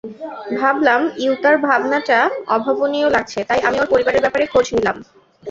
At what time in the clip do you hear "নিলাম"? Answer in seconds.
4.75-4.97